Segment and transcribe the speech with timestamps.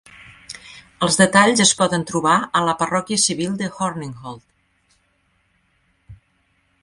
[1.07, 6.17] Els detalls es poden trobar a la parròquia civil de Horninghold.